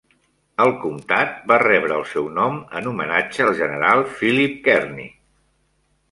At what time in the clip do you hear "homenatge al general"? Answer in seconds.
2.91-4.01